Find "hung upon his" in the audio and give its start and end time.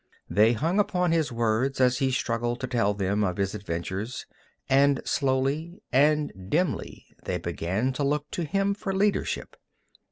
0.53-1.31